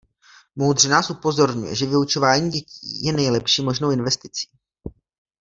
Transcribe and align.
Moudře 0.55 0.89
nás 0.89 1.09
upozorňuje, 1.09 1.75
že 1.75 1.85
vyučování 1.85 2.49
dětí 2.49 3.03
je 3.05 3.13
nejlepší 3.13 3.63
možnou 3.63 3.91
investicí. 3.91 4.47